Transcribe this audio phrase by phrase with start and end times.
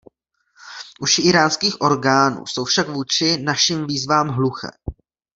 [1.01, 4.67] Uši íránských orgánů jsou však vůči našim výzvám hluché.